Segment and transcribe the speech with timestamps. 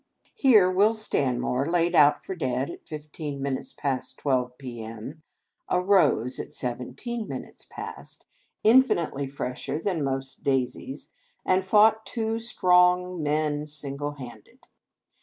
[0.33, 5.21] Here, Will Stanmore, laid out for dead at fifteen minutes past twelve, p.m.,
[5.69, 8.25] arose at seven teen minutes past,
[8.65, 11.13] iufinitely fresher than most daisies,
[11.45, 14.65] and fought two strong men single handed.